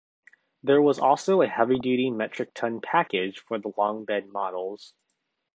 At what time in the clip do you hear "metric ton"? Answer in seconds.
2.09-2.81